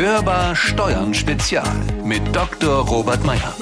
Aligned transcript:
Hörbar 0.00 0.56
Steuern 0.56 1.12
Spezial 1.12 1.68
mit 2.02 2.22
Dr. 2.34 2.86
Robert 2.86 3.22
Meyer. 3.22 3.52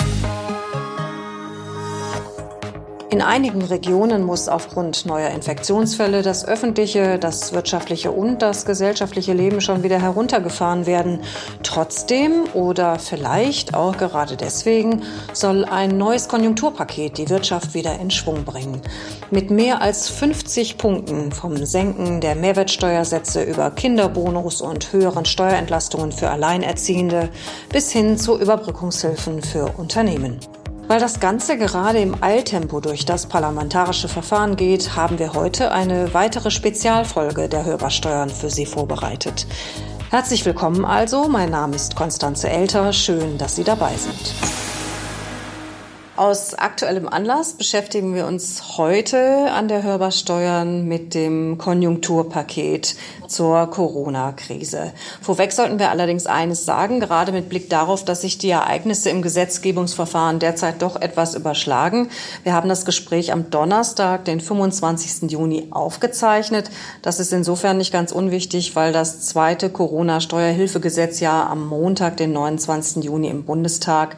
In 3.10 3.22
einigen 3.22 3.62
Regionen 3.62 4.22
muss 4.22 4.50
aufgrund 4.50 5.06
neuer 5.06 5.30
Infektionsfälle 5.30 6.20
das 6.20 6.44
öffentliche, 6.44 7.18
das 7.18 7.54
wirtschaftliche 7.54 8.10
und 8.10 8.42
das 8.42 8.66
gesellschaftliche 8.66 9.32
Leben 9.32 9.62
schon 9.62 9.82
wieder 9.82 9.98
heruntergefahren 9.98 10.84
werden. 10.84 11.20
Trotzdem 11.62 12.44
oder 12.52 12.98
vielleicht 12.98 13.72
auch 13.72 13.96
gerade 13.96 14.36
deswegen 14.36 15.04
soll 15.32 15.64
ein 15.64 15.96
neues 15.96 16.28
Konjunkturpaket 16.28 17.16
die 17.16 17.30
Wirtschaft 17.30 17.72
wieder 17.72 17.98
in 17.98 18.10
Schwung 18.10 18.44
bringen. 18.44 18.82
Mit 19.30 19.50
mehr 19.50 19.80
als 19.80 20.10
50 20.10 20.76
Punkten 20.76 21.32
vom 21.32 21.64
Senken 21.64 22.20
der 22.20 22.34
Mehrwertsteuersätze 22.34 23.42
über 23.42 23.70
Kinderbonus 23.70 24.60
und 24.60 24.92
höheren 24.92 25.24
Steuerentlastungen 25.24 26.12
für 26.12 26.28
Alleinerziehende 26.28 27.30
bis 27.72 27.90
hin 27.90 28.18
zu 28.18 28.38
Überbrückungshilfen 28.38 29.40
für 29.40 29.72
Unternehmen. 29.78 30.40
Weil 30.88 31.00
das 31.00 31.20
Ganze 31.20 31.58
gerade 31.58 31.98
im 31.98 32.22
Eiltempo 32.22 32.80
durch 32.80 33.04
das 33.04 33.26
parlamentarische 33.26 34.08
Verfahren 34.08 34.56
geht, 34.56 34.96
haben 34.96 35.18
wir 35.18 35.34
heute 35.34 35.70
eine 35.70 36.14
weitere 36.14 36.50
Spezialfolge 36.50 37.50
der 37.50 37.66
Hörbarsteuern 37.66 38.30
für 38.30 38.48
Sie 38.48 38.64
vorbereitet. 38.64 39.46
Herzlich 40.08 40.46
willkommen 40.46 40.86
also, 40.86 41.28
mein 41.28 41.50
Name 41.50 41.76
ist 41.76 41.94
Konstanze 41.94 42.48
Elter, 42.48 42.94
schön, 42.94 43.36
dass 43.36 43.54
Sie 43.54 43.64
dabei 43.64 43.94
sind. 43.96 44.77
Aus 46.18 46.54
aktuellem 46.54 47.08
Anlass 47.08 47.52
beschäftigen 47.52 48.12
wir 48.12 48.26
uns 48.26 48.76
heute 48.76 49.52
an 49.52 49.68
der 49.68 49.84
Hörbarsteuern 49.84 50.84
mit 50.84 51.14
dem 51.14 51.58
Konjunkturpaket 51.58 52.96
zur 53.28 53.68
Corona-Krise. 53.68 54.92
Vorweg 55.22 55.52
sollten 55.52 55.78
wir 55.78 55.90
allerdings 55.90 56.26
eines 56.26 56.64
sagen, 56.64 56.98
gerade 56.98 57.30
mit 57.30 57.48
Blick 57.48 57.70
darauf, 57.70 58.04
dass 58.04 58.22
sich 58.22 58.36
die 58.36 58.50
Ereignisse 58.50 59.10
im 59.10 59.22
Gesetzgebungsverfahren 59.22 60.40
derzeit 60.40 60.82
doch 60.82 61.00
etwas 61.00 61.36
überschlagen. 61.36 62.08
Wir 62.42 62.52
haben 62.52 62.68
das 62.68 62.84
Gespräch 62.84 63.32
am 63.32 63.50
Donnerstag, 63.50 64.24
den 64.24 64.40
25. 64.40 65.30
Juni, 65.30 65.68
aufgezeichnet. 65.70 66.68
Das 67.00 67.20
ist 67.20 67.32
insofern 67.32 67.76
nicht 67.76 67.92
ganz 67.92 68.10
unwichtig, 68.10 68.74
weil 68.74 68.92
das 68.92 69.20
zweite 69.20 69.70
Corona-Steuerhilfegesetz 69.70 71.20
ja 71.20 71.46
am 71.46 71.68
Montag, 71.68 72.16
den 72.16 72.32
29. 72.32 73.04
Juni 73.04 73.28
im 73.28 73.44
Bundestag 73.44 74.16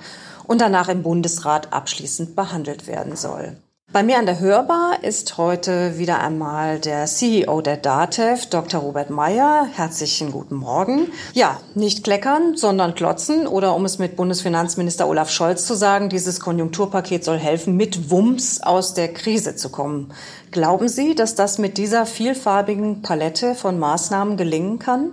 und 0.50 0.60
danach 0.60 0.88
im 0.88 1.04
Bundesrat 1.04 1.72
abschließend 1.72 2.34
behandelt 2.34 2.88
werden 2.88 3.14
soll. 3.14 3.56
Bei 3.92 4.02
mir 4.02 4.18
an 4.18 4.26
der 4.26 4.40
Hörbar 4.40 5.04
ist 5.04 5.38
heute 5.38 5.96
wieder 5.96 6.18
einmal 6.20 6.80
der 6.80 7.06
CEO 7.06 7.60
der 7.60 7.76
DATEV, 7.76 8.46
Dr. 8.46 8.80
Robert 8.80 9.10
Meyer. 9.10 9.68
Herzlichen 9.72 10.32
guten 10.32 10.56
Morgen. 10.56 11.06
Ja, 11.34 11.60
nicht 11.76 12.02
kleckern, 12.02 12.56
sondern 12.56 12.96
klotzen 12.96 13.46
oder 13.46 13.76
um 13.76 13.84
es 13.84 14.00
mit 14.00 14.16
Bundesfinanzminister 14.16 15.06
Olaf 15.06 15.30
Scholz 15.30 15.66
zu 15.66 15.74
sagen, 15.74 16.08
dieses 16.08 16.40
Konjunkturpaket 16.40 17.24
soll 17.24 17.38
helfen, 17.38 17.76
mit 17.76 18.10
Wumms 18.10 18.60
aus 18.60 18.94
der 18.94 19.12
Krise 19.12 19.54
zu 19.54 19.68
kommen. 19.68 20.12
Glauben 20.50 20.88
Sie, 20.88 21.14
dass 21.14 21.36
das 21.36 21.58
mit 21.58 21.78
dieser 21.78 22.06
vielfarbigen 22.06 23.02
Palette 23.02 23.54
von 23.54 23.78
Maßnahmen 23.78 24.36
gelingen 24.36 24.80
kann? 24.80 25.12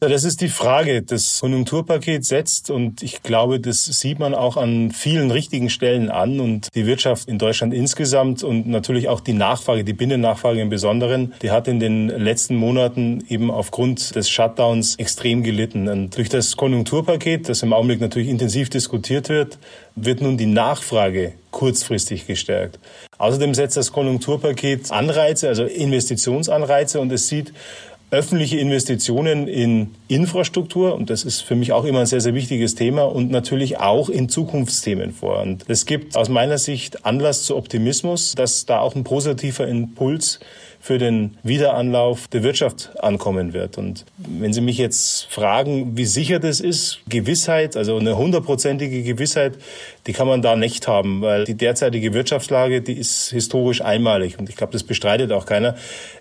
Das 0.00 0.22
ist 0.22 0.40
die 0.42 0.48
Frage. 0.48 1.02
Das 1.02 1.40
Konjunkturpaket 1.40 2.24
setzt 2.24 2.70
und 2.70 3.02
ich 3.02 3.24
glaube, 3.24 3.58
das 3.58 3.84
sieht 3.84 4.20
man 4.20 4.32
auch 4.32 4.56
an 4.56 4.92
vielen 4.92 5.32
richtigen 5.32 5.70
Stellen 5.70 6.08
an 6.08 6.38
und 6.38 6.68
die 6.76 6.86
Wirtschaft 6.86 7.28
in 7.28 7.38
Deutschland 7.38 7.74
insgesamt 7.74 8.44
und 8.44 8.68
natürlich 8.68 9.08
auch 9.08 9.20
die 9.20 9.32
Nachfrage, 9.32 9.82
die 9.82 9.92
Binnennachfrage 9.92 10.60
im 10.60 10.68
Besonderen, 10.68 11.34
die 11.42 11.50
hat 11.50 11.66
in 11.66 11.80
den 11.80 12.08
letzten 12.08 12.54
Monaten 12.54 13.24
eben 13.28 13.50
aufgrund 13.50 14.14
des 14.14 14.30
Shutdowns 14.30 14.94
extrem 14.96 15.42
gelitten. 15.42 15.88
Und 15.88 16.16
durch 16.16 16.28
das 16.28 16.56
Konjunkturpaket, 16.56 17.48
das 17.48 17.64
im 17.64 17.72
Augenblick 17.72 18.00
natürlich 18.00 18.28
intensiv 18.28 18.70
diskutiert 18.70 19.28
wird, 19.28 19.58
wird 19.96 20.20
nun 20.20 20.38
die 20.38 20.46
Nachfrage 20.46 21.32
kurzfristig 21.50 22.28
gestärkt. 22.28 22.78
Außerdem 23.18 23.52
setzt 23.52 23.76
das 23.76 23.90
Konjunkturpaket 23.90 24.92
Anreize, 24.92 25.48
also 25.48 25.64
Investitionsanreize 25.64 27.00
und 27.00 27.10
es 27.10 27.26
sieht 27.26 27.52
öffentliche 28.10 28.58
Investitionen 28.58 29.48
in 29.48 29.94
Infrastruktur, 30.08 30.94
und 30.94 31.10
das 31.10 31.24
ist 31.24 31.42
für 31.42 31.56
mich 31.56 31.72
auch 31.72 31.84
immer 31.84 32.00
ein 32.00 32.06
sehr, 32.06 32.20
sehr 32.20 32.34
wichtiges 32.34 32.74
Thema, 32.74 33.02
und 33.02 33.30
natürlich 33.30 33.78
auch 33.78 34.08
in 34.08 34.28
Zukunftsthemen 34.28 35.12
vor. 35.12 35.42
Und 35.42 35.64
es 35.68 35.84
gibt 35.84 36.16
aus 36.16 36.28
meiner 36.28 36.58
Sicht 36.58 37.04
Anlass 37.04 37.42
zu 37.42 37.56
Optimismus, 37.56 38.34
dass 38.34 38.64
da 38.64 38.80
auch 38.80 38.94
ein 38.94 39.04
positiver 39.04 39.68
Impuls 39.68 40.40
für 40.80 40.98
den 40.98 41.36
Wiederanlauf 41.42 42.28
der 42.28 42.42
Wirtschaft 42.42 42.90
ankommen 43.02 43.52
wird. 43.52 43.78
Und 43.78 44.04
wenn 44.16 44.52
Sie 44.52 44.60
mich 44.60 44.78
jetzt 44.78 45.26
fragen, 45.26 45.96
wie 45.96 46.04
sicher 46.06 46.38
das 46.38 46.60
ist, 46.60 47.00
Gewissheit, 47.08 47.76
also 47.76 47.96
eine 47.96 48.16
hundertprozentige 48.16 49.02
Gewissheit, 49.02 49.58
die 50.06 50.12
kann 50.12 50.26
man 50.26 50.40
da 50.40 50.56
nicht 50.56 50.88
haben, 50.88 51.20
weil 51.20 51.44
die 51.44 51.54
derzeitige 51.54 52.14
Wirtschaftslage, 52.14 52.80
die 52.80 52.94
ist 52.94 53.30
historisch 53.30 53.82
einmalig. 53.82 54.38
Und 54.38 54.48
ich 54.48 54.56
glaube, 54.56 54.72
das 54.72 54.84
bestreitet 54.84 55.32
auch 55.32 55.46
keiner. 55.46 55.74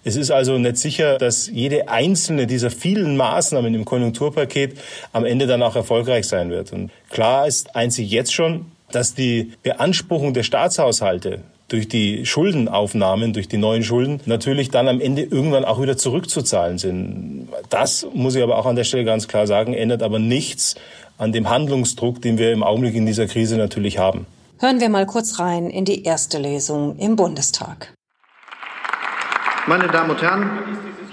Es 0.04 0.16
ist 0.16 0.32
also 0.32 0.58
nicht 0.58 0.78
sicher, 0.78 1.18
dass 1.18 1.48
jede 1.48 1.88
einzelne 1.90 2.48
dieser 2.48 2.72
vielen 2.72 3.16
Maßnahmen 3.16 3.74
im 3.74 3.86
Konjunkturpaket 3.86 4.78
am 5.14 5.24
Ende 5.24 5.48
dann 5.48 5.64
auch 5.64 5.76
erfolgreich 5.76 6.28
sein 6.28 6.50
wird. 6.50 6.74
Und 6.74 6.92
klar 7.10 7.48
ist 7.48 7.76
einzig 7.76 8.10
jetzt 8.12 8.34
schon, 8.34 8.66
dass 8.92 9.14
die 9.14 9.54
Beanspruchung 9.64 10.34
der 10.34 10.44
Staatshaushalte 10.44 11.44
durch 11.68 11.88
die 11.88 12.26
Schuldenaufnahmen, 12.26 13.34
durch 13.34 13.48
die 13.48 13.58
neuen 13.58 13.84
Schulden 13.84 14.22
natürlich 14.26 14.70
dann 14.70 14.88
am 14.88 15.02
Ende 15.02 15.24
irgendwann 15.24 15.66
auch 15.66 15.82
wieder 15.82 15.98
zurückzuzahlen 15.98 16.78
sind. 16.78 17.50
Das 17.70 18.08
muss 18.14 18.36
ich 18.36 18.44
aber 18.44 18.58
auch 18.58 18.66
an 18.66 18.76
der 18.76 18.86
Stelle 18.86 19.04
ganz 19.04 19.28
klar 19.28 19.48
sagen, 19.48 19.74
ändert 19.74 20.02
aber 20.02 20.20
nichts 20.20 20.76
an 21.18 21.32
dem 21.32 21.50
Handlungsdruck, 21.50 22.22
den 22.22 22.38
wir 22.38 22.54
im 22.54 22.64
Augenblick 22.64 22.96
in 22.96 23.06
dieser 23.06 23.28
Krise 23.28 23.58
natürlich 23.58 23.98
haben. 23.98 24.26
Hören 24.60 24.80
wir 24.80 24.90
mal 24.90 25.06
kurz 25.06 25.40
rein 25.40 25.70
in 25.70 25.86
die 25.86 26.04
erste 26.04 26.40
Lesung 26.40 26.98
im 26.98 27.16
Bundestag. 27.16 27.94
Meine 29.68 29.88
Damen 29.88 30.12
und 30.12 30.22
Herren, 30.22 30.50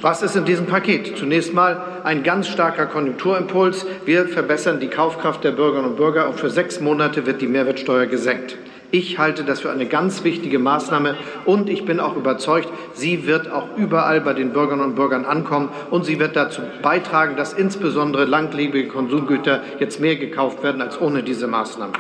was 0.01 0.23
ist 0.23 0.37
in 0.37 0.45
diesem 0.45 0.67
Paket? 0.67 1.17
Zunächst 1.19 1.53
mal 1.53 1.83
ein 2.05 2.23
ganz 2.23 2.47
starker 2.47 2.87
Konjunkturimpuls. 2.87 3.87
Wir 4.05 4.29
verbessern 4.29 4.79
die 4.79 4.89
Kaufkraft 4.89 5.43
der 5.43 5.53
Bürgerinnen 5.53 5.91
und 5.91 5.97
Bürger 5.97 6.29
und 6.29 6.39
für 6.39 6.51
sechs 6.51 6.81
Monate 6.81 7.27
wird 7.27 7.41
die 7.41 7.47
Mehrwertsteuer 7.47 8.07
gesenkt. 8.07 8.57
Ich 8.95 9.19
halte 9.19 9.43
das 9.43 9.63
für 9.63 9.73
eine 9.73 9.87
ganz 9.87 10.23
wichtige 10.23 10.61
Maßnahme 10.61 11.17
und 11.47 11.69
ich 11.69 11.85
bin 11.85 11.99
auch 11.99 12.15
überzeugt, 12.15 12.69
sie 12.93 13.27
wird 13.27 13.51
auch 13.51 13.77
überall 13.77 14.21
bei 14.21 14.35
den 14.35 14.53
Bürgerinnen 14.53 14.85
und 14.85 14.95
Bürgern 14.95 15.25
ankommen 15.25 15.71
und 15.91 16.05
sie 16.05 16.21
wird 16.21 16.37
dazu 16.37 16.63
beitragen, 16.81 17.35
dass 17.35 17.55
insbesondere 17.55 18.25
langlebige 18.25 18.87
Konsumgüter 18.87 19.63
jetzt 19.81 19.99
mehr 19.99 20.15
gekauft 20.15 20.63
werden 20.63 20.81
als 20.81 21.01
ohne 21.01 21.25
diese 21.25 21.49
Maßnahme. 21.49 21.93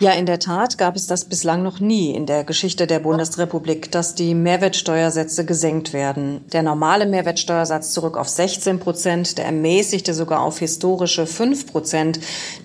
Ja, 0.00 0.12
in 0.12 0.26
der 0.26 0.38
Tat 0.38 0.78
gab 0.78 0.94
es 0.94 1.08
das 1.08 1.24
bislang 1.24 1.64
noch 1.64 1.80
nie 1.80 2.14
in 2.14 2.24
der 2.24 2.44
Geschichte 2.44 2.86
der 2.86 3.00
Bundesrepublik, 3.00 3.90
dass 3.90 4.14
die 4.14 4.32
Mehrwertsteuersätze 4.32 5.44
gesenkt 5.44 5.92
werden. 5.92 6.44
Der 6.52 6.62
normale 6.62 7.04
Mehrwertsteuersatz 7.04 7.94
zurück 7.94 8.16
auf 8.16 8.28
16 8.28 8.78
Prozent, 8.78 9.38
der 9.38 9.46
ermäßigte 9.46 10.14
sogar 10.14 10.42
auf 10.42 10.60
historische 10.60 11.26
5 11.26 11.66
Prozent. 11.66 12.20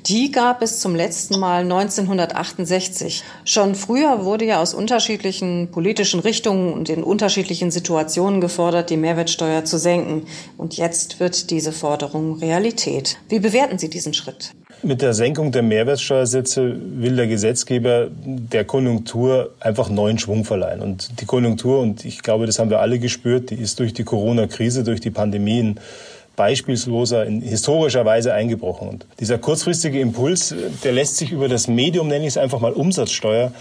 Die 0.05 0.31
gab 0.31 0.61
es 0.61 0.79
zum 0.79 0.94
letzten 0.94 1.39
Mal 1.39 1.63
1968. 1.63 3.23
Schon 3.45 3.73
früher 3.73 4.25
wurde 4.25 4.45
ja 4.45 4.61
aus 4.61 4.75
unterschiedlichen 4.75 5.71
politischen 5.71 6.19
Richtungen 6.19 6.71
und 6.71 6.88
in 6.89 7.03
unterschiedlichen 7.03 7.71
Situationen 7.71 8.41
gefordert, 8.41 8.91
die 8.91 8.97
Mehrwertsteuer 8.97 9.65
zu 9.65 9.79
senken. 9.79 10.27
Und 10.55 10.77
jetzt 10.77 11.19
wird 11.19 11.50
diese 11.50 11.71
Forderung 11.71 12.38
Realität. 12.38 13.17
Wie 13.27 13.39
bewerten 13.39 13.79
Sie 13.79 13.89
diesen 13.89 14.13
Schritt? 14.13 14.53
Mit 14.85 15.01
der 15.01 15.13
Senkung 15.13 15.53
der 15.53 15.63
Mehrwertsteuersätze 15.63 16.75
will 16.77 17.16
der 17.16 17.27
Gesetzgeber 17.27 18.09
der 18.11 18.66
Konjunktur 18.66 19.51
einfach 19.61 19.89
neuen 19.89 20.19
Schwung 20.19 20.44
verleihen. 20.44 20.81
Und 20.81 21.21
die 21.21 21.25
Konjunktur, 21.25 21.79
und 21.79 22.03
ich 22.03 22.21
glaube, 22.21 22.47
das 22.47 22.59
haben 22.59 22.69
wir 22.69 22.81
alle 22.81 22.99
gespürt, 22.99 23.49
die 23.49 23.55
ist 23.55 23.79
durch 23.79 23.94
die 23.94 24.03
Corona-Krise, 24.03 24.83
durch 24.83 24.99
die 24.99 25.09
Pandemien 25.09 25.79
beispielsloser 26.35 27.25
in 27.25 27.41
historischer 27.41 28.03
Weise 28.03 28.33
eingebrochen. 28.33 28.89
Und 28.89 29.06
dieser 29.21 29.38
kurzfristige 29.38 30.01
Impuls, 30.01 30.53
der 30.83 30.91
lässt 30.91 31.15
sich 31.15 31.31
über 31.31 31.47
das 31.47 31.69
Medium, 31.69 32.09
nenne 32.09 32.25
ich 32.25 32.31
es 32.31 32.38
einfach 32.38 32.59
mal 32.59 32.74
Umsatzsteuer, 32.74 33.53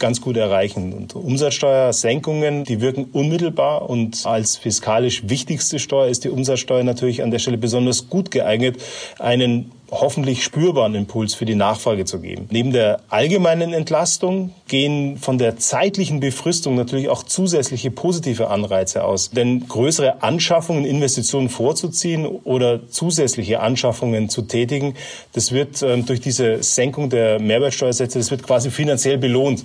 ganz 0.00 0.20
gut 0.20 0.36
erreichen. 0.36 0.92
Und 0.92 1.14
Umsatzsteuersenkungen, 1.14 2.64
die 2.64 2.80
wirken 2.80 3.04
unmittelbar 3.12 3.88
und 3.88 4.26
als 4.26 4.56
fiskalisch 4.56 5.28
wichtigste 5.28 5.78
Steuer 5.78 6.08
ist 6.08 6.24
die 6.24 6.30
Umsatzsteuer 6.30 6.82
natürlich 6.82 7.22
an 7.22 7.30
der 7.30 7.38
Stelle 7.38 7.56
besonders 7.56 8.08
gut 8.08 8.32
geeignet, 8.32 8.78
einen 9.20 9.70
hoffentlich 9.90 10.42
spürbaren 10.42 10.94
Impuls 10.94 11.34
für 11.34 11.44
die 11.44 11.54
Nachfrage 11.54 12.04
zu 12.04 12.20
geben. 12.20 12.46
Neben 12.50 12.72
der 12.72 13.00
allgemeinen 13.08 13.72
Entlastung 13.72 14.52
gehen 14.68 15.16
von 15.18 15.38
der 15.38 15.58
zeitlichen 15.58 16.20
Befristung 16.20 16.74
natürlich 16.74 17.08
auch 17.08 17.22
zusätzliche 17.22 17.90
positive 17.90 18.48
Anreize 18.48 19.04
aus. 19.04 19.30
Denn 19.30 19.68
größere 19.68 20.22
Anschaffungen, 20.22 20.84
Investitionen 20.84 21.48
vorzuziehen 21.48 22.26
oder 22.26 22.88
zusätzliche 22.88 23.60
Anschaffungen 23.60 24.28
zu 24.28 24.42
tätigen, 24.42 24.94
das 25.32 25.52
wird 25.52 25.82
äh, 25.82 25.96
durch 26.02 26.20
diese 26.20 26.62
Senkung 26.62 27.08
der 27.10 27.40
Mehrwertsteuersätze, 27.40 28.18
das 28.18 28.30
wird 28.30 28.42
quasi 28.42 28.70
finanziell 28.70 29.18
belohnt. 29.18 29.64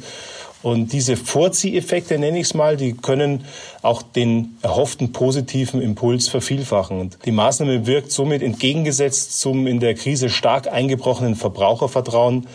Und 0.64 0.94
diese 0.94 1.18
Vorzieheffekte, 1.18 2.20
nenne 2.20 2.40
ich 2.40 2.48
es 2.48 2.54
mal, 2.54 2.78
die 2.78 2.94
können 2.94 3.46
auch 3.82 4.02
den 4.02 4.58
erhofften 4.62 5.12
positiven 5.12 5.82
Impuls 5.82 6.28
vervielfachen. 6.28 7.00
Und 7.00 7.18
die 7.26 7.32
Maßnahme 7.32 7.88
wirkt 7.88 8.12
somit 8.12 8.44
entgegengesetzt 8.44 9.40
zum 9.40 9.66
in 9.66 9.80
der 9.80 9.96
Krise 9.96 10.30
stark 10.30 10.72
eingebrochenen 10.72 11.36
Verbrauchervertrauen 11.36 12.48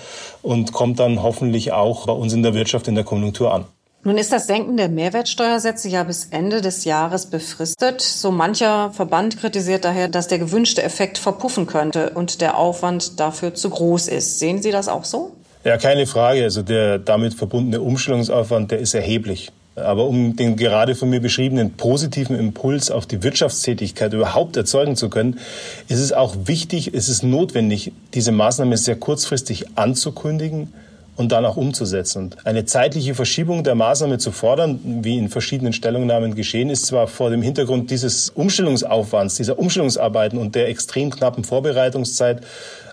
und 0.43 0.73
kommt 0.73 1.01
dann 1.01 1.23
hoffentlich 1.23 1.73
auch 1.73 2.07
bei 2.07 2.13
uns 2.13 2.33
in 2.33 2.43
der 2.43 2.55
Wirtschaft 2.55 2.87
in 2.89 2.95
der 2.95 3.05
Konjunktur 3.05 3.53
an. 3.53 3.65
Nun 4.07 4.19
ist 4.19 4.33
das 4.33 4.47
Senken 4.47 4.77
der 4.77 4.89
Mehrwertsteuersätze 4.89 5.89
ja 5.89 6.05
bis 6.05 6.27
Ende 6.27 6.61
des 6.61 6.85
Jahres 6.85 7.27
befristet. 7.27 8.01
So 8.01 8.31
mancher 8.31 8.93
Verband 8.93 9.37
kritisiert 9.37 9.85
daher, 9.85 10.07
dass 10.07 10.29
der 10.29 10.39
gewünschte 10.39 10.85
Effekt 10.85 11.19
verpuffen 11.19 11.67
könnte 11.67 12.11
und 12.11 12.41
der 12.41 12.57
Aufwand 12.57 13.19
dafür 13.19 13.55
zu 13.55 13.69
groß 13.69 14.07
ist. 14.07 14.39
Sehen 14.39 14.63
Sie 14.63 14.71
das 14.71 14.87
auch 14.87 15.05
so? 15.05 15.33
Ja, 15.67 15.79
keine 15.79 16.07
Frage. 16.07 16.45
Also 16.45 16.63
der 16.63 17.01
damit 17.01 17.35
verbundene 17.35 17.81
Umstellungsaufwand, 17.81 18.71
der 18.71 18.79
ist 18.79 18.95
erheblich. 18.95 19.51
Aber 19.75 20.07
um 20.07 20.37
den 20.37 20.55
gerade 20.55 20.95
von 20.95 21.11
mir 21.11 21.21
beschriebenen 21.21 21.73
positiven 21.73 22.39
Impuls 22.39 22.89
auf 22.89 23.05
die 23.05 23.25
Wirtschaftstätigkeit 23.25 24.13
überhaupt 24.13 24.57
erzeugen 24.57 24.95
zu 24.95 25.11
können, 25.11 25.41
ist 25.89 25.99
es 25.99 26.13
auch 26.13 26.37
wichtig, 26.45 26.95
ist 26.95 27.09
es 27.09 27.25
notwendig, 27.25 27.91
diese 28.15 28.31
Maßnahme 28.31 28.77
sehr 28.77 28.95
kurzfristig 28.95 29.77
anzukündigen 29.77 30.73
und 31.17 31.33
dann 31.33 31.45
auch 31.45 31.57
umzusetzen. 31.57 32.27
Und 32.27 32.47
eine 32.47 32.65
zeitliche 32.65 33.17
Verschiebung 33.17 33.65
der 33.65 33.75
Maßnahme 33.75 34.19
zu 34.19 34.31
fordern, 34.31 34.79
wie 35.03 35.19
in 35.19 35.29
verschiedenen 35.31 35.73
Stellungnahmen 35.73 36.37
geschehen 36.37 36.71
ist, 36.71 36.87
zwar 36.87 37.09
vor 37.09 37.31
dem 37.31 37.43
Hintergrund 37.43 37.91
dieses 37.91 38.31
Umstellungsaufwands, 38.31 39.35
dieser 39.35 39.59
Umstellungsarbeiten 39.59 40.39
und 40.39 40.55
der 40.55 40.69
extrem 40.69 41.11
knappen 41.11 41.43
Vorbereitungszeit 41.43 42.43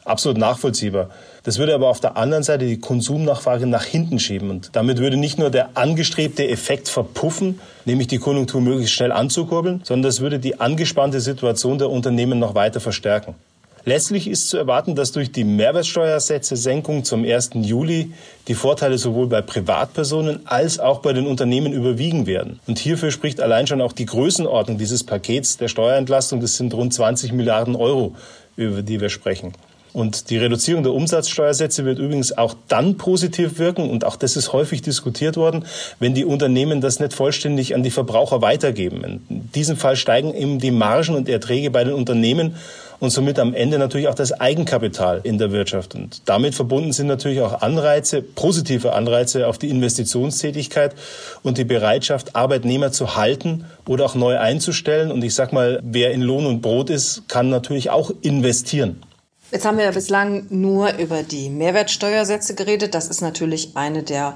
absolut 0.06 0.40
nachvollziehbar. 0.40 1.12
Das 1.44 1.58
würde 1.58 1.76
aber 1.76 1.90
auf 1.90 2.00
der 2.00 2.16
anderen 2.16 2.44
Seite 2.44 2.66
die 2.66 2.80
Konsumnachfrage 2.80 3.68
nach 3.68 3.84
hinten 3.84 4.18
schieben. 4.18 4.50
Und 4.50 4.70
damit 4.74 5.00
würde 5.00 5.18
nicht 5.18 5.38
nur 5.38 5.50
der 5.50 5.72
angestrebte 5.78 6.48
Effekt 6.48 6.88
verpuffen, 6.88 7.60
nämlich 7.84 8.08
die 8.08 8.18
Konjunktur 8.18 8.62
möglichst 8.62 8.96
schnell 8.96 9.12
anzukurbeln, 9.12 9.82
sondern 9.84 10.10
das 10.10 10.22
würde 10.22 10.40
die 10.40 10.62
angespannte 10.62 11.20
Situation 11.20 11.78
der 11.78 11.90
Unternehmen 11.90 12.40
noch 12.40 12.56
weiter 12.56 12.80
verstärken. 12.80 13.36
Letztlich 13.86 14.30
ist 14.30 14.48
zu 14.48 14.56
erwarten, 14.56 14.96
dass 14.96 15.12
durch 15.12 15.34
die 15.34 15.44
Mehrwertsteuersätze-Senkung 15.44 17.04
zum 17.04 17.26
1. 17.26 17.50
Juli 17.56 18.14
die 18.48 18.54
Vorteile 18.54 18.98
sowohl 18.98 19.28
bei 19.28 19.42
Privatpersonen 19.42 20.48
als 20.48 20.80
auch 20.80 21.00
bei 21.00 21.12
den 21.12 21.28
Unternehmen 21.28 21.74
überwiegen 21.74 22.26
werden. 22.26 22.62
Und 22.66 22.80
hierfür 22.80 23.12
spricht 23.12 23.42
allein 23.42 23.68
schon 23.68 23.82
auch 23.82 23.92
die 23.92 24.06
Größenordnung 24.06 24.78
dieses 24.78 25.04
Pakets 25.04 25.58
der 25.58 25.68
Steuerentlastung. 25.68 26.40
Das 26.40 26.56
sind 26.56 26.74
rund 26.74 26.94
20 26.94 27.34
Milliarden 27.34 27.76
Euro, 27.76 28.16
über 28.56 28.84
die 28.84 29.02
wir 29.02 29.10
sprechen. 29.10 29.52
Und 29.94 30.32
die 30.32 30.38
Reduzierung 30.38 30.84
der 30.84 30.94
Umsatzsteuersätze 30.94 31.86
wird 31.86 32.00
übrigens 32.00 32.36
auch 32.36 32.56
dann 32.68 32.98
positiv 32.98 33.60
wirken, 33.60 33.90
und 33.90 34.06
auch 34.06 34.16
das 34.16 34.36
ist 34.36 34.52
häufig 34.52 34.82
diskutiert 34.82 35.38
worden, 35.38 35.66
wenn 36.00 36.16
die 36.16 36.26
Unternehmen 36.26 36.82
das 36.82 37.00
nicht 37.00 37.14
vollständig 37.14 37.76
an 37.76 37.84
die 37.84 37.92
Verbraucher 37.92 38.42
weitergeben. 38.42 39.22
In 39.30 39.52
diesem 39.54 39.78
Fall 39.78 39.96
steigen 39.96 40.34
eben 40.34 40.60
die 40.60 40.72
Margen 40.72 41.16
und 41.16 41.30
Erträge 41.30 41.70
bei 41.70 41.84
den 41.84 41.94
Unternehmen 41.94 42.56
und 43.00 43.10
somit 43.10 43.38
am 43.38 43.54
Ende 43.54 43.78
natürlich 43.78 44.08
auch 44.08 44.16
das 44.16 44.32
Eigenkapital 44.32 45.20
in 45.24 45.38
der 45.38 45.52
Wirtschaft. 45.52 45.94
Und 45.94 46.22
damit 46.26 46.56
verbunden 46.56 46.94
sind 46.94 47.08
natürlich 47.08 47.42
auch 47.42 47.62
Anreize, 47.62 48.22
positive 48.22 48.94
Anreize 48.94 49.48
auf 49.48 49.58
die 49.58 49.70
Investitionstätigkeit 49.70 50.96
und 51.44 51.58
die 51.58 51.66
Bereitschaft, 51.66 52.36
Arbeitnehmer 52.36 52.94
zu 52.94 53.18
halten 53.18 53.66
oder 53.88 54.06
auch 54.06 54.16
neu 54.16 54.40
einzustellen. 54.40 55.12
Und 55.12 55.24
ich 55.24 55.36
sage 55.36 55.54
mal, 55.54 55.82
wer 55.84 56.12
in 56.12 56.22
Lohn 56.22 56.46
und 56.46 56.62
Brot 56.62 56.90
ist, 56.90 57.28
kann 57.28 57.50
natürlich 57.50 57.90
auch 57.90 58.10
investieren. 58.22 59.02
Jetzt 59.52 59.66
haben 59.66 59.78
wir 59.78 59.92
bislang 59.92 60.48
nur 60.50 60.94
über 60.98 61.22
die 61.22 61.50
Mehrwertsteuersätze 61.50 62.56
geredet. 62.56 62.96
Das 62.96 63.08
ist 63.08 63.22
natürlich 63.22 63.76
eine 63.76 64.02
der 64.02 64.36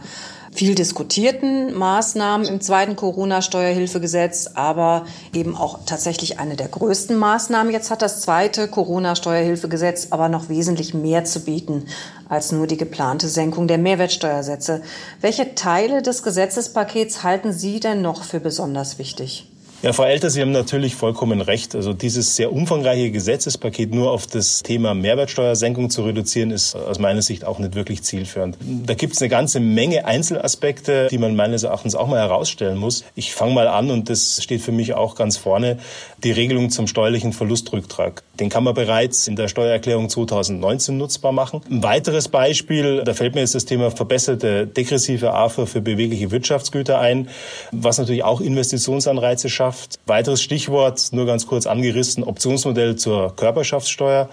viel 0.58 0.76
diskutierten 0.76 1.74
Maßnahmen 1.74 2.48
im 2.48 2.62
zweiten 2.62 2.96
Corona-Steuerhilfegesetz, 2.96 4.52
aber 4.56 5.06
eben 5.34 5.56
auch 5.56 5.80
tatsächlich 5.86 6.40
eine 6.40 6.56
der 6.56 6.68
größten 6.68 7.16
Maßnahmen. 7.16 7.72
Jetzt 7.72 7.92
hat 7.92 8.02
das 8.02 8.22
zweite 8.22 8.68
Corona-Steuerhilfegesetz 8.68 10.08
aber 10.12 10.30
noch 10.30 10.50
wesentlich 10.50 10.94
mehr 10.94 11.26
zu 11.26 11.42
bieten 11.42 11.86
als 12.30 12.52
nur 12.52 12.68
die 12.68 12.78
geplante 12.78 13.30
Senkung 13.30 13.68
der 13.68 13.78
Mehrwertsteuersätze. 13.78 14.82
Welche 15.22 15.56
Teile 15.56 16.02
des 16.02 16.24
Gesetzespakets 16.24 17.24
halten 17.24 17.54
Sie 17.54 17.80
denn 17.80 18.02
noch 18.02 18.24
für 18.24 18.40
besonders 18.40 19.00
wichtig? 19.00 19.48
Ja, 19.84 19.94
Frau 19.94 20.06
Elter, 20.06 20.32
Sie 20.32 20.42
haben 20.42 20.52
natürlich 20.52 20.96
vollkommen 20.96 21.40
recht. 21.40 21.76
Also 21.76 21.94
dieses 21.94 22.36
sehr 22.36 22.52
umfangreiche 22.52 23.12
Gesetzespaket 23.12 23.94
nur 23.94 24.10
auf 24.12 24.26
das 24.26 24.64
Thema 24.64 24.96
Mehrwertsteuersenkung 24.96 25.92
zu 25.92 26.02
reduzieren, 26.02 26.50
ist 26.50 26.76
aus 26.76 26.98
meiner 26.98 27.22
Sicht 27.22 27.46
auch 27.46 27.60
nicht 27.60 27.76
wirklich 27.76 28.02
zielführend. 28.02 28.58
Da 28.60 28.96
gibt 28.96 29.14
es 29.14 29.22
eine 29.22 29.30
ganze 29.30 29.60
Menge 29.60 30.06
Einzelaspekte, 30.06 31.10
die 31.12 31.20
man 31.20 31.36
meines 31.36 31.62
Erachtens 31.62 31.94
auch 31.94 32.08
mal 32.08 32.18
herausstellen 32.18 32.80
muss. 32.80 33.04
Ich 33.14 33.36
fange 33.36 33.54
mal 33.54 33.68
an 33.68 33.92
und 33.92 34.10
das 34.10 34.42
steht 34.42 34.62
für 34.62 34.72
mich 34.72 34.96
auch 34.96 35.14
ganz 35.14 35.38
vorne, 35.38 35.78
die 36.24 36.32
Regelung 36.32 36.72
zum 36.72 36.88
steuerlichen 36.88 37.32
Verlustrücktrag. 37.32 38.24
Den 38.40 38.50
kann 38.50 38.64
man 38.64 38.74
bereits 38.74 39.28
in 39.28 39.36
der 39.36 39.48
Steuererklärung 39.48 40.10
2019 40.10 40.98
nutzbar 40.98 41.34
machen. 41.34 41.62
Ein 41.70 41.84
weiteres 41.84 42.30
Beispiel, 42.30 43.04
da 43.04 43.14
fällt 43.14 43.36
mir 43.36 43.42
jetzt 43.42 43.54
das 43.54 43.66
Thema 43.66 43.92
verbesserte 43.92 44.66
degressive 44.66 45.36
AFA 45.36 45.68
für 45.68 45.82
bewegliche 45.82 46.32
Wirtschaftsgüter 46.32 47.00
ein, 47.00 47.30
was 47.72 48.00
natürlich 48.00 48.24
auch 48.24 48.42
Investitionsanreize 48.42 49.50
schafft 49.50 49.67
Körperschafft. 49.68 50.00
Weiteres 50.06 50.42
Stichwort, 50.42 51.10
nur 51.12 51.26
ganz 51.26 51.48
kurz 51.48 51.68
angerissen, 51.68 52.24
Optionsmodell 52.24 52.96
zur 52.96 53.36
Körperschaftssteuer. 53.36 54.30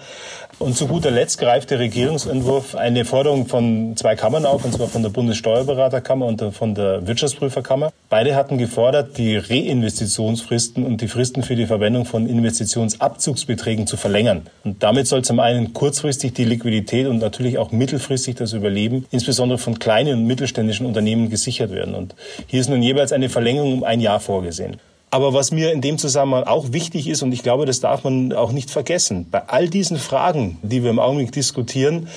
Und 0.57 0.77
zu 0.77 0.87
guter 0.87 1.11
Letzt 1.11 1.37
greift 1.37 1.69
der 1.69 1.79
Regierungsentwurf 1.79 2.75
eine 2.75 3.03
Forderung 3.03 3.45
von 3.45 3.97
zwei 3.97 4.15
Kammern 4.15 4.45
auf, 4.45 4.63
und 4.63 4.73
zwar 4.73 4.87
von 4.87 5.03
der 5.03 5.09
Bundessteuerberaterkammer 5.09 6.25
und 6.25 6.41
von 6.53 6.75
der 6.75 7.05
Wirtschaftsprüferkammer. 7.05 7.91
Beide 8.09 8.35
hatten 8.35 8.57
gefordert, 8.57 9.17
die 9.17 9.35
Reinvestitionsfristen 9.35 10.85
und 10.85 11.01
die 11.01 11.09
Fristen 11.09 11.43
für 11.43 11.57
die 11.57 11.65
Verwendung 11.65 12.05
von 12.05 12.25
Investitionsabzugsbeträgen 12.25 13.85
zu 13.85 13.97
verlängern. 13.97 14.43
Und 14.63 14.81
damit 14.81 15.07
soll 15.07 15.23
zum 15.23 15.41
einen 15.41 15.73
kurzfristig 15.73 16.33
die 16.33 16.45
Liquidität 16.45 17.07
und 17.07 17.17
natürlich 17.17 17.57
auch 17.57 17.73
mittelfristig 17.73 18.35
das 18.35 18.53
Überleben, 18.53 19.05
insbesondere 19.11 19.57
von 19.57 19.77
kleinen 19.77 20.19
und 20.19 20.25
mittelständischen 20.25 20.85
Unternehmen, 20.85 21.29
gesichert 21.29 21.71
werden. 21.71 21.95
Und 21.95 22.15
hier 22.47 22.61
ist 22.61 22.69
nun 22.69 22.81
jeweils 22.81 23.11
eine 23.11 23.27
Verlängerung 23.27 23.73
um 23.73 23.83
ein 23.83 23.99
Jahr 23.99 24.21
vorgesehen. 24.21 24.77
Aber 25.15 25.33
was 25.33 25.51
mir 25.51 25.71
in 25.71 25.79
dem 25.79 25.97
Zusammenhang 25.97 26.43
auch 26.43 26.73
wichtig 26.73 27.07
ist, 27.07 27.23
und 27.23 27.31
ich 27.31 27.41
glaube, 27.41 27.65
das 27.65 27.79
darf 27.79 28.03
man 28.03 28.33
auch 28.33 28.51
nicht 28.51 28.69
vergessen, 28.69 29.27
bei 29.31 29.47
all 29.47 29.69
diesen 29.69 29.95
Fragen, 29.95 30.57
die 30.61 30.83
wir 30.83 30.89
im 30.89 30.99
Augenblick 30.99 31.31
diskutieren, 31.31 32.09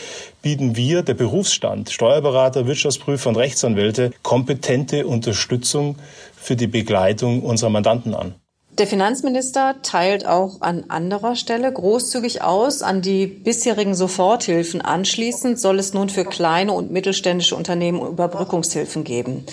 bieten 0.42 0.74
wir, 0.74 1.04
der 1.04 1.14
Berufsstand, 1.14 1.90
Steuerberater, 1.90 2.66
Wirtschaftsprüfer 2.66 3.28
und 3.28 3.36
Rechtsanwälte, 3.36 4.10
kompetente 4.24 5.06
Unterstützung 5.06 5.94
für 6.34 6.56
die 6.56 6.66
Begleitung 6.66 7.42
unserer 7.42 7.70
Mandanten 7.70 8.16
an. 8.16 8.34
Der 8.78 8.88
Finanzminister 8.88 9.76
teilt 9.82 10.26
auch 10.26 10.60
an 10.60 10.86
anderer 10.88 11.36
Stelle 11.36 11.72
großzügig 11.72 12.42
aus. 12.42 12.82
An 12.82 13.00
die 13.00 13.28
bisherigen 13.28 13.94
Soforthilfen 13.94 14.80
anschließend 14.80 15.60
soll 15.60 15.78
es 15.78 15.94
nun 15.94 16.08
für 16.08 16.24
kleine 16.24 16.72
und 16.72 16.90
mittelständische 16.90 17.54
Unternehmen 17.54 18.00
Überbrückungshilfen 18.00 19.04
geben. 19.04 19.44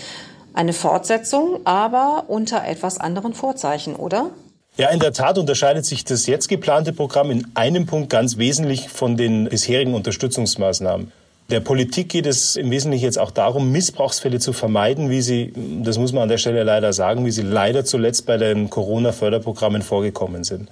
Eine 0.56 0.72
Fortsetzung, 0.72 1.60
aber 1.66 2.24
unter 2.30 2.66
etwas 2.66 2.98
anderen 2.98 3.34
Vorzeichen, 3.34 3.96
oder? 3.96 4.30
Ja, 4.78 4.90
in 4.90 5.00
der 5.00 5.12
Tat 5.12 5.38
unterscheidet 5.38 5.86
sich 5.86 6.06
das 6.06 6.28
jetzt 6.28 6.48
geplante 6.48 6.94
Programm 6.94 7.30
in 7.30 7.48
einem 7.56 7.86
Punkt 7.86 8.10
ganz 8.10 8.38
wesentlich 8.38 8.88
von 8.88 9.18
den 9.18 9.50
bisherigen 9.50 9.94
Unterstützungsmaßnahmen. 9.94 11.12
Der 11.50 11.60
Politik 11.60 12.08
geht 12.08 12.26
es 12.26 12.56
im 12.56 12.72
Wesentlichen 12.72 13.04
jetzt 13.04 13.20
auch 13.20 13.32
darum, 13.32 13.72
Missbrauchsfälle 13.72 14.40
zu 14.40 14.54
vermeiden, 14.54 15.10
wie 15.10 15.22
sie, 15.22 15.54
das 15.84 15.98
muss 15.98 16.14
man 16.14 16.24
an 16.24 16.30
der 16.30 16.38
Stelle 16.38 16.64
leider 16.64 16.94
sagen, 16.94 17.26
wie 17.26 17.32
sie 17.32 17.44
leider 17.44 17.84
zuletzt 17.84 18.26
bei 18.26 18.38
den 18.38 18.70
Corona-Förderprogrammen 18.70 19.82
vorgekommen 19.82 20.46
sind. 20.46 20.70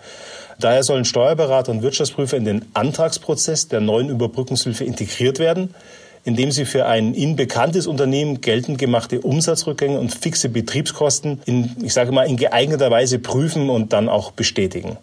Daher 0.60 0.84
sollen 0.84 1.04
Steuerberater 1.04 1.74
und 1.74 1.82
Wirtschaftsprüfer 1.84 2.38
in 2.38 2.46
den 2.46 2.66
Antragsprozess 2.74 3.68
der 3.68 3.82
neuen 3.82 4.10
Überbrückungshilfe 4.10 4.86
integriert 4.86 5.40
werden 5.40 5.76
indem 6.24 6.52
sie 6.52 6.66
für 6.66 6.86
ein 6.86 7.14
ihnen 7.14 7.36
bekanntes 7.36 7.88
Unternehmen 7.88 8.42
geltend 8.42 8.78
gemachte 8.78 9.22
Umsatzrückgänge 9.22 10.00
und 10.00 10.14
fixe 10.14 10.50
Betriebskosten 10.50 11.42
in, 11.46 11.76
ich 11.84 11.94
sage 11.94 12.12
mal, 12.12 12.24
in 12.24 12.38
geeigneter 12.38 12.92
Weise 12.92 13.20
prüfen 13.20 13.70
und 13.70 13.94
dann 13.94 14.10
auch 14.10 14.32
bestätigen. 14.32 14.98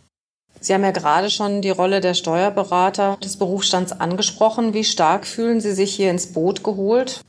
Sie 0.60 0.74
haben 0.74 0.84
ja 0.84 0.90
gerade 0.90 1.30
schon 1.30 1.62
die 1.62 1.70
Rolle 1.70 2.00
der 2.00 2.14
Steuerberater 2.14 3.16
des 3.24 3.38
Berufsstands 3.38 3.92
angesprochen. 3.92 4.74
Wie 4.74 4.84
stark 4.84 5.26
fühlen 5.26 5.60
Sie 5.60 5.72
sich 5.72 5.94
hier 5.94 6.10
ins 6.10 6.32
Boot 6.32 6.62
geholt? 6.62 7.22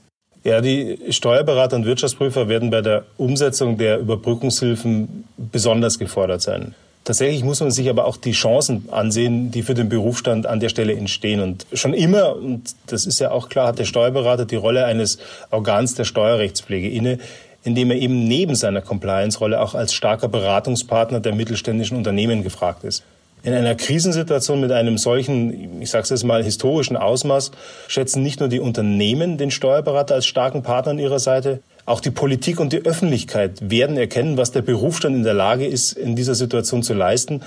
Ja, 0.43 0.59
die 0.59 0.97
Steuerberater 1.09 1.75
und 1.75 1.85
Wirtschaftsprüfer 1.85 2.49
werden 2.49 2.71
bei 2.71 2.81
der 2.81 3.05
Umsetzung 3.17 3.77
der 3.77 3.99
Überbrückungshilfen 3.99 5.25
besonders 5.37 5.99
gefordert 5.99 6.41
sein. 6.41 6.73
Tatsächlich 7.03 7.43
muss 7.43 7.59
man 7.59 7.71
sich 7.71 7.89
aber 7.89 8.05
auch 8.05 8.15
die 8.15 8.31
Chancen 8.31 8.87
ansehen, 8.91 9.49
die 9.49 9.63
für 9.63 9.73
den 9.73 9.89
Berufsstand 9.89 10.45
an 10.45 10.59
der 10.59 10.69
Stelle 10.69 10.93
entstehen. 10.93 11.39
Und 11.39 11.65
schon 11.73 11.95
immer, 11.95 12.35
und 12.35 12.75
das 12.85 13.07
ist 13.07 13.19
ja 13.19 13.31
auch 13.31 13.49
klar, 13.49 13.67
hat 13.67 13.79
der 13.79 13.85
Steuerberater 13.85 14.45
die 14.45 14.55
Rolle 14.55 14.85
eines 14.85 15.17
Organs 15.49 15.95
der 15.95 16.03
Steuerrechtspflege 16.03 16.89
inne, 16.89 17.17
indem 17.63 17.89
er 17.89 17.97
eben 17.97 18.27
neben 18.27 18.55
seiner 18.55 18.81
Compliance-Rolle 18.81 19.59
auch 19.59 19.73
als 19.73 19.93
starker 19.93 20.27
Beratungspartner 20.27 21.19
der 21.19 21.33
mittelständischen 21.33 21.97
Unternehmen 21.97 22.43
gefragt 22.43 22.83
ist. 22.83 23.03
In 23.43 23.53
einer 23.53 23.73
Krisensituation 23.73 24.61
mit 24.61 24.71
einem 24.71 24.99
solchen, 24.99 25.81
ich 25.81 25.89
sage 25.89 26.03
es 26.03 26.09
jetzt 26.11 26.23
mal, 26.23 26.43
historischen 26.43 26.95
Ausmaß 26.95 27.51
schätzen 27.87 28.21
nicht 28.21 28.39
nur 28.39 28.49
die 28.49 28.59
Unternehmen 28.59 29.39
den 29.39 29.49
Steuerberater 29.49 30.13
als 30.13 30.27
starken 30.27 30.61
Partner 30.61 30.91
an 30.91 30.99
ihrer 30.99 31.17
Seite, 31.17 31.61
auch 31.85 31.99
die 31.99 32.11
Politik 32.11 32.59
und 32.59 32.73
die 32.73 32.85
Öffentlichkeit 32.85 33.69
werden 33.69 33.97
erkennen, 33.97 34.37
was 34.37 34.51
der 34.51 34.61
Berufsstand 34.61 35.15
in 35.15 35.23
der 35.23 35.33
Lage 35.33 35.65
ist, 35.65 35.93
in 35.93 36.15
dieser 36.15 36.35
Situation 36.35 36.83
zu 36.83 36.93
leisten 36.93 37.41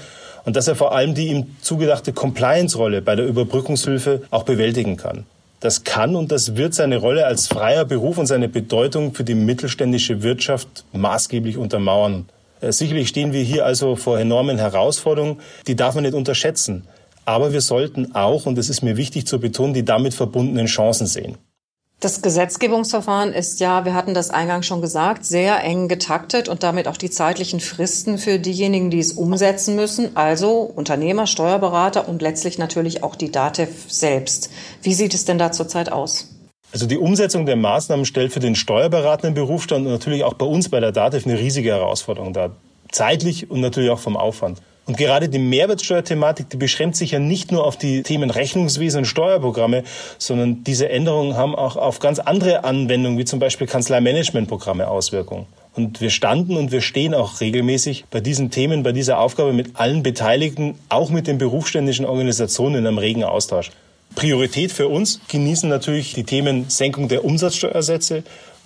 und 0.44 0.56
dass 0.56 0.68
er 0.68 0.74
vor 0.74 0.94
allem 0.94 1.14
die 1.14 1.28
ihm 1.28 1.56
zugedachte 1.60 2.12
Compliance-Rolle 2.12 3.02
bei 3.02 3.16
der 3.16 3.26
Überbrückungshilfe 3.26 4.22
auch 4.30 4.42
bewältigen 4.42 4.96
kann. 4.96 5.24
Das 5.60 5.84
kann 5.84 6.14
und 6.14 6.30
das 6.30 6.56
wird 6.56 6.74
seine 6.74 6.98
Rolle 6.98 7.26
als 7.26 7.46
freier 7.46 7.86
Beruf 7.86 8.18
und 8.18 8.26
seine 8.26 8.48
Bedeutung 8.48 9.14
für 9.14 9.24
die 9.24 9.34
mittelständische 9.34 10.22
Wirtschaft 10.22 10.84
maßgeblich 10.92 11.56
untermauern. 11.56 12.26
Äh, 12.60 12.72
sicherlich 12.72 13.08
stehen 13.08 13.32
wir 13.32 13.42
hier 13.42 13.64
also 13.64 13.96
vor 13.96 14.18
enormen 14.18 14.58
Herausforderungen, 14.58 15.40
die 15.66 15.76
darf 15.76 15.94
man 15.94 16.04
nicht 16.04 16.14
unterschätzen. 16.14 16.86
Aber 17.24 17.54
wir 17.54 17.62
sollten 17.62 18.14
auch, 18.14 18.44
und 18.44 18.58
das 18.58 18.68
ist 18.68 18.82
mir 18.82 18.98
wichtig 18.98 19.26
zu 19.26 19.40
betonen, 19.40 19.72
die 19.72 19.84
damit 19.84 20.12
verbundenen 20.12 20.66
Chancen 20.66 21.06
sehen. 21.06 21.38
Das 22.04 22.20
Gesetzgebungsverfahren 22.20 23.32
ist 23.32 23.60
ja, 23.60 23.86
wir 23.86 23.94
hatten 23.94 24.12
das 24.12 24.28
eingangs 24.28 24.66
schon 24.66 24.82
gesagt, 24.82 25.24
sehr 25.24 25.64
eng 25.64 25.88
getaktet 25.88 26.50
und 26.50 26.62
damit 26.62 26.86
auch 26.86 26.98
die 26.98 27.08
zeitlichen 27.08 27.60
Fristen 27.60 28.18
für 28.18 28.38
diejenigen, 28.38 28.90
die 28.90 28.98
es 28.98 29.12
umsetzen 29.12 29.74
müssen, 29.74 30.14
also 30.14 30.60
Unternehmer, 30.60 31.26
Steuerberater 31.26 32.06
und 32.06 32.20
letztlich 32.20 32.58
natürlich 32.58 33.02
auch 33.02 33.16
die 33.16 33.32
DATEV 33.32 33.70
selbst. 33.88 34.50
Wie 34.82 34.92
sieht 34.92 35.14
es 35.14 35.24
denn 35.24 35.38
da 35.38 35.50
zurzeit 35.50 35.90
aus? 35.90 36.28
Also 36.72 36.84
die 36.84 36.98
Umsetzung 36.98 37.46
der 37.46 37.56
Maßnahmen 37.56 38.04
stellt 38.04 38.34
für 38.34 38.40
den 38.40 38.54
steuerberatenden 38.54 39.32
Berufsstand 39.32 39.86
und 39.86 39.92
natürlich 39.92 40.24
auch 40.24 40.34
bei 40.34 40.44
uns 40.44 40.68
bei 40.68 40.80
der 40.80 40.92
DATEV 40.92 41.24
eine 41.24 41.38
riesige 41.38 41.70
Herausforderung 41.70 42.34
dar. 42.34 42.50
Zeitlich 42.92 43.50
und 43.50 43.62
natürlich 43.62 43.88
auch 43.88 43.98
vom 43.98 44.18
Aufwand. 44.18 44.60
Und 44.86 44.98
gerade 44.98 45.30
die 45.30 45.38
Mehrwertsteuerthematik, 45.38 46.50
die 46.50 46.58
beschränkt 46.58 46.96
sich 46.96 47.12
ja 47.12 47.18
nicht 47.18 47.50
nur 47.50 47.64
auf 47.64 47.78
die 47.78 48.02
Themen 48.02 48.30
Rechnungswesen 48.30 48.98
und 48.98 49.04
Steuerprogramme, 49.06 49.82
sondern 50.18 50.62
diese 50.62 50.90
Änderungen 50.90 51.36
haben 51.36 51.54
auch 51.54 51.76
auf 51.76 52.00
ganz 52.00 52.18
andere 52.18 52.64
Anwendungen, 52.64 53.18
wie 53.18 53.24
zum 53.24 53.38
Beispiel 53.38 53.66
Kanzleimanagementprogramme 53.66 54.86
Auswirkungen. 54.86 55.46
Und 55.74 56.00
wir 56.00 56.10
standen 56.10 56.56
und 56.56 56.70
wir 56.70 56.82
stehen 56.82 57.14
auch 57.14 57.40
regelmäßig 57.40 58.04
bei 58.10 58.20
diesen 58.20 58.50
Themen, 58.50 58.82
bei 58.82 58.92
dieser 58.92 59.18
Aufgabe 59.18 59.52
mit 59.52 59.70
allen 59.74 60.02
Beteiligten, 60.02 60.78
auch 60.88 61.10
mit 61.10 61.26
den 61.26 61.38
berufsständischen 61.38 62.04
Organisationen 62.04 62.76
in 62.76 62.86
einem 62.86 62.98
regen 62.98 63.24
Austausch. 63.24 63.70
Priorität 64.14 64.70
für 64.70 64.88
uns 64.88 65.20
genießen 65.28 65.68
natürlich 65.68 66.12
die 66.12 66.24
Themen 66.24 66.66
Senkung 66.68 67.08
der 67.08 67.24
Umsatzsteuersätze 67.24 68.22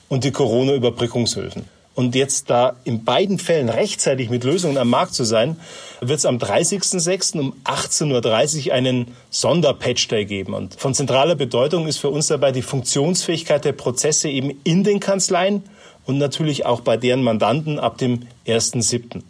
und 0.08 0.24
die 0.24 0.32
Corona-Überbrückungshilfen. 0.32 1.77
Und 1.98 2.14
jetzt 2.14 2.48
da 2.48 2.76
in 2.84 3.02
beiden 3.02 3.40
Fällen 3.40 3.68
rechtzeitig 3.68 4.30
mit 4.30 4.44
Lösungen 4.44 4.78
am 4.78 4.88
Markt 4.88 5.14
zu 5.14 5.24
sein, 5.24 5.56
wird 6.00 6.20
es 6.20 6.26
am 6.26 6.36
30.06. 6.36 7.40
um 7.40 7.54
18.30 7.64 8.68
Uhr 8.68 8.72
einen 8.72 9.16
Sonderpatch 9.30 10.06
Day 10.06 10.24
geben. 10.24 10.54
Und 10.54 10.76
von 10.76 10.94
zentraler 10.94 11.34
Bedeutung 11.34 11.88
ist 11.88 11.98
für 11.98 12.10
uns 12.10 12.28
dabei 12.28 12.52
die 12.52 12.62
Funktionsfähigkeit 12.62 13.64
der 13.64 13.72
Prozesse 13.72 14.28
eben 14.28 14.60
in 14.62 14.84
den 14.84 15.00
Kanzleien 15.00 15.64
und 16.06 16.18
natürlich 16.18 16.64
auch 16.64 16.82
bei 16.82 16.96
deren 16.96 17.24
Mandanten 17.24 17.80
ab 17.80 17.98
dem 17.98 18.28
1.07. 18.46 19.22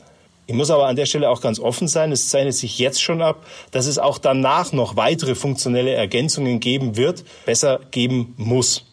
Ich 0.46 0.54
muss 0.54 0.70
aber 0.70 0.88
an 0.88 0.96
der 0.96 1.06
Stelle 1.06 1.30
auch 1.30 1.40
ganz 1.40 1.58
offen 1.60 1.88
sein. 1.88 2.12
Es 2.12 2.28
zeichnet 2.28 2.54
sich 2.54 2.78
jetzt 2.78 3.00
schon 3.00 3.22
ab, 3.22 3.46
dass 3.70 3.86
es 3.86 3.98
auch 3.98 4.18
danach 4.18 4.72
noch 4.72 4.94
weitere 4.94 5.34
funktionelle 5.34 5.94
Ergänzungen 5.94 6.60
geben 6.60 6.98
wird, 6.98 7.24
besser 7.46 7.80
geben 7.92 8.34
muss. 8.36 8.87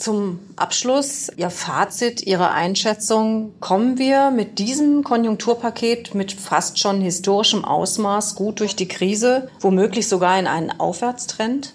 Zum 0.00 0.38
Abschluss 0.56 1.30
Ihr 1.36 1.50
Fazit, 1.50 2.26
Ihre 2.26 2.52
Einschätzung. 2.52 3.52
Kommen 3.60 3.98
wir 3.98 4.30
mit 4.30 4.58
diesem 4.58 5.04
Konjunkturpaket 5.04 6.14
mit 6.14 6.32
fast 6.32 6.78
schon 6.78 7.02
historischem 7.02 7.66
Ausmaß 7.66 8.34
gut 8.34 8.60
durch 8.60 8.74
die 8.74 8.88
Krise, 8.88 9.50
womöglich 9.60 10.08
sogar 10.08 10.38
in 10.38 10.46
einen 10.46 10.70
Aufwärtstrend? 10.80 11.74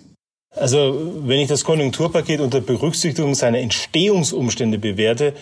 Also 0.56 1.12
wenn 1.20 1.40
ich 1.40 1.50
das 1.50 1.64
Konjunkturpaket 1.66 2.40
unter 2.40 2.62
Berücksichtigung 2.62 3.36
seiner 3.36 3.60
Entstehungsumstände 3.60 4.80
bewerte, 4.80 5.34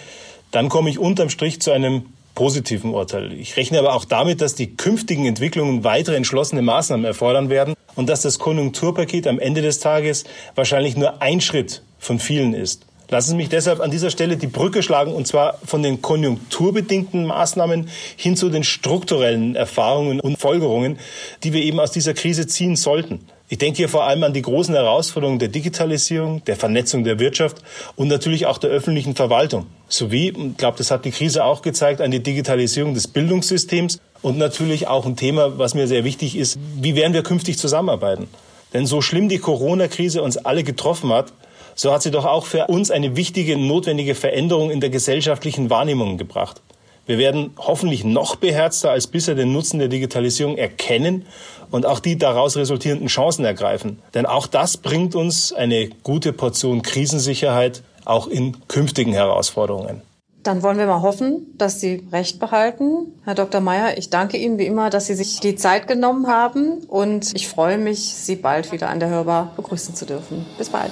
dann 0.51 0.67
komme 0.67 0.89
ich 0.89 0.99
unterm 0.99 1.29
Strich 1.29 1.61
zu 1.61 1.71
einem 1.71 2.07
positiven 2.35 2.93
Urteil. 2.93 3.31
Ich 3.31 3.55
rechne 3.55 3.79
aber 3.79 3.93
auch 3.93 4.03
damit, 4.03 4.41
dass 4.41 4.55
die 4.55 4.75
künftigen 4.75 5.25
Entwicklungen 5.25 5.85
weitere 5.85 6.17
entschlossene 6.17 6.61
Maßnahmen 6.61 7.05
erfordern 7.05 7.49
werden 7.49 7.75
und 7.95 8.09
dass 8.09 8.23
das 8.23 8.39
Konjunkturpaket 8.39 9.25
am 9.27 9.39
Ende 9.39 9.61
des 9.61 9.79
Tages 9.79 10.25
wahrscheinlich 10.55 10.97
nur 10.97 11.21
ein 11.21 11.39
Schritt 11.39 11.81
von 12.03 12.19
vielen 12.19 12.53
ist. 12.53 12.85
Lassen 13.09 13.31
Sie 13.31 13.35
mich 13.35 13.49
deshalb 13.49 13.79
an 13.79 13.91
dieser 13.91 14.09
Stelle 14.09 14.37
die 14.37 14.47
Brücke 14.47 14.81
schlagen, 14.81 15.13
und 15.13 15.27
zwar 15.27 15.59
von 15.65 15.83
den 15.83 16.01
konjunkturbedingten 16.01 17.25
Maßnahmen 17.25 17.89
hin 18.15 18.35
zu 18.35 18.49
den 18.49 18.63
strukturellen 18.63 19.55
Erfahrungen 19.55 20.19
und 20.19 20.39
Folgerungen, 20.39 20.97
die 21.43 21.53
wir 21.53 21.61
eben 21.61 21.79
aus 21.79 21.91
dieser 21.91 22.13
Krise 22.13 22.47
ziehen 22.47 22.75
sollten. 22.75 23.19
Ich 23.49 23.59
denke 23.59 23.77
hier 23.77 23.89
vor 23.89 24.05
allem 24.05 24.23
an 24.23 24.33
die 24.33 24.41
großen 24.41 24.73
Herausforderungen 24.73 25.37
der 25.37 25.49
Digitalisierung, 25.49 26.43
der 26.45 26.55
Vernetzung 26.55 27.03
der 27.03 27.19
Wirtschaft 27.19 27.57
und 27.95 28.07
natürlich 28.07 28.47
auch 28.47 28.57
der 28.57 28.71
öffentlichen 28.71 29.15
Verwaltung. 29.15 29.67
Sowie, 29.89 30.29
ich 30.29 30.57
glaube, 30.57 30.79
das 30.79 30.89
hat 30.89 31.05
die 31.05 31.11
Krise 31.11 31.43
auch 31.43 31.61
gezeigt, 31.61 32.01
an 32.01 32.09
die 32.09 32.23
Digitalisierung 32.23 32.95
des 32.95 33.07
Bildungssystems 33.07 33.99
und 34.23 34.39
natürlich 34.39 34.87
auch 34.87 35.05
ein 35.05 35.17
Thema, 35.17 35.59
was 35.59 35.75
mir 35.75 35.87
sehr 35.87 36.03
wichtig 36.03 36.35
ist, 36.35 36.57
wie 36.81 36.95
werden 36.95 37.13
wir 37.13 37.21
künftig 37.21 37.59
zusammenarbeiten? 37.59 38.27
Denn 38.73 38.87
so 38.87 39.01
schlimm 39.01 39.29
die 39.29 39.37
Corona-Krise 39.37 40.23
uns 40.23 40.37
alle 40.37 40.63
getroffen 40.63 41.13
hat, 41.13 41.31
so 41.75 41.91
hat 41.91 42.01
sie 42.03 42.11
doch 42.11 42.25
auch 42.25 42.45
für 42.45 42.67
uns 42.67 42.91
eine 42.91 43.15
wichtige, 43.15 43.57
notwendige 43.57 44.15
Veränderung 44.15 44.71
in 44.71 44.79
der 44.79 44.89
gesellschaftlichen 44.89 45.69
Wahrnehmung 45.69 46.17
gebracht. 46.17 46.61
Wir 47.05 47.17
werden 47.17 47.51
hoffentlich 47.57 48.05
noch 48.05 48.37
beherzter 48.37 48.91
als 48.91 49.07
bisher 49.07 49.35
den 49.35 49.51
Nutzen 49.51 49.79
der 49.79 49.89
Digitalisierung 49.89 50.57
erkennen 50.57 51.25
und 51.69 51.85
auch 51.85 51.99
die 51.99 52.17
daraus 52.17 52.55
resultierenden 52.55 53.07
Chancen 53.07 53.43
ergreifen. 53.43 53.99
Denn 54.13 54.25
auch 54.25 54.47
das 54.47 54.77
bringt 54.77 55.13
uns 55.13 55.51
eine 55.51 55.89
gute 56.03 56.31
Portion 56.31 56.81
Krisensicherheit 56.81 57.83
auch 58.05 58.27
in 58.27 58.55
künftigen 58.67 59.11
Herausforderungen. 59.11 60.01
Dann 60.43 60.61
wollen 60.61 60.77
wir 60.77 60.85
mal 60.85 61.01
hoffen, 61.01 61.47
dass 61.57 61.79
Sie 61.79 62.05
recht 62.11 62.39
behalten. 62.39 63.13
Herr 63.23 63.35
Dr. 63.35 63.61
Meyer, 63.61 63.97
ich 63.97 64.09
danke 64.09 64.37
Ihnen 64.37 64.57
wie 64.57 64.65
immer, 64.65 64.89
dass 64.89 65.07
Sie 65.07 65.15
sich 65.15 65.39
die 65.39 65.55
Zeit 65.55 65.87
genommen 65.87 66.27
haben 66.27 66.83
und 66.87 67.33
ich 67.33 67.47
freue 67.47 67.77
mich, 67.77 68.13
Sie 68.13 68.35
bald 68.35 68.71
wieder 68.73 68.89
an 68.89 68.99
der 68.99 69.09
Hörbar 69.09 69.53
begrüßen 69.55 69.95
zu 69.95 70.05
dürfen. 70.05 70.45
Bis 70.57 70.69
bald. 70.69 70.91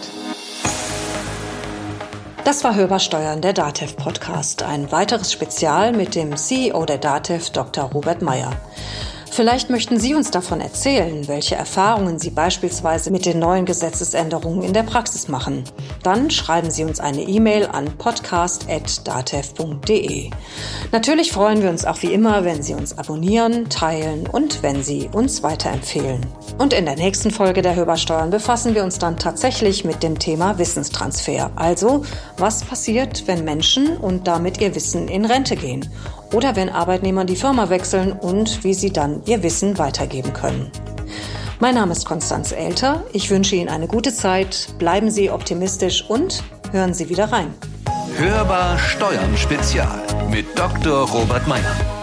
Das 2.44 2.64
war 2.64 2.76
Hörbar 2.76 3.00
Steuern, 3.00 3.40
der 3.42 3.54
DATEV 3.54 3.96
Podcast. 3.96 4.64
Ein 4.64 4.92
weiteres 4.92 5.32
Spezial 5.32 5.94
mit 5.94 6.16
dem 6.16 6.36
CEO 6.36 6.86
der 6.86 6.98
DATEV, 6.98 7.52
Dr. 7.52 7.84
Robert 7.84 8.24
Meyer. 8.24 8.52
Vielleicht 9.32 9.70
möchten 9.70 9.98
Sie 9.98 10.14
uns 10.14 10.30
davon 10.30 10.60
erzählen, 10.60 11.26
welche 11.30 11.56
Erfahrungen 11.56 12.20
Sie 12.20 12.32
beispielsweise 12.32 13.12
mit 13.12 13.26
den 13.26 13.40
neuen 13.40 13.66
Gesetzesänderungen 13.66 14.62
in 14.62 14.74
der 14.74 14.84
Praxis 14.84 15.30
machen. 15.30 15.64
Dann 16.04 16.30
schreiben 16.30 16.70
Sie 16.70 16.84
uns 16.84 17.00
eine 17.00 17.22
E-Mail 17.22 17.68
an 17.68 17.86
podcast.datev.de. 17.98 20.32
Natürlich 20.92 21.32
freuen 21.32 21.64
wir 21.64 21.70
uns 21.70 21.86
auch 21.86 22.02
wie 22.02 22.14
immer, 22.14 22.44
wenn 22.44 22.62
Sie 22.62 22.74
uns 22.74 22.98
abonnieren, 22.98 23.70
teilen 23.70 24.28
und 24.28 24.64
wenn 24.64 24.84
Sie 24.84 25.10
uns 25.14 25.44
weiterempfehlen. 25.44 26.26
Und 26.58 26.74
in 26.74 26.84
der 26.84 26.98
nächsten 26.98 27.32
Folge 27.32 27.62
der 27.62 27.76
Hörbarsteuern 27.76 28.32
befassen 28.32 28.76
wir 28.76 28.84
uns 28.84 29.00
dann 29.00 29.18
tatsächlich 29.18 29.86
mit 29.86 30.04
dem 30.04 30.20
Thema 30.20 30.58
Wissenstransfer. 30.58 31.52
Also, 31.56 32.04
was 32.36 32.66
passiert, 32.66 33.28
wenn 33.28 33.46
Menschen 33.46 33.96
und 33.96 34.28
damit 34.28 34.60
ihr 34.60 34.76
Wissen 34.76 35.08
in 35.08 35.24
Rente 35.24 35.56
gehen? 35.56 35.90
Oder 36.34 36.56
wenn 36.56 36.70
Arbeitnehmer 36.70 37.26
die 37.26 37.36
Firma 37.36 37.70
wechseln 37.70 38.12
und 38.12 38.64
wie 38.64 38.74
sie 38.74 38.92
dann 38.92 39.22
ihr 39.26 39.44
Wissen 39.44 39.78
weitergeben 39.78 40.34
können. 40.34 40.72
Mein 41.60 41.76
Name 41.76 41.92
ist 41.92 42.06
Konstanz 42.06 42.52
Elter. 42.52 43.04
Ich 43.14 43.30
wünsche 43.30 43.56
Ihnen 43.56 43.70
eine 43.70 43.88
gute 43.88 44.14
Zeit. 44.14 44.70
Bleiben 44.80 45.12
Sie 45.12 45.30
optimistisch 45.30 46.04
und 46.10 46.44
hören 46.72 46.94
Sie 46.94 47.10
wieder 47.10 47.32
rein. 47.32 47.54
Hörbar 48.18 48.80
Steuern 48.80 49.38
Spezial 49.38 50.02
mit 50.32 50.46
Dr. 50.58 51.08
Robert 51.08 51.48
Meyer. 51.48 52.01